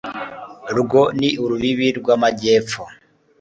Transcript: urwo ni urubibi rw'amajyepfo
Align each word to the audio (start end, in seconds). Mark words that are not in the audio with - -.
urwo 0.71 1.01
ni 1.19 1.29
urubibi 1.43 1.87
rw'amajyepfo 1.99 2.81